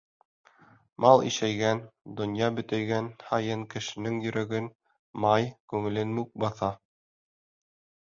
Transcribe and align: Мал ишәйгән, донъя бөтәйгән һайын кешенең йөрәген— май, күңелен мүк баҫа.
Мал 1.05 1.19
ишәйгән, 1.31 1.81
донъя 2.21 2.49
бөтәйгән 2.57 3.11
һайын 3.29 3.67
кешенең 3.75 4.19
йөрәген— 4.27 4.73
май, 5.29 5.49
күңелен 5.75 6.19
мүк 6.21 6.37
баҫа. 6.49 6.75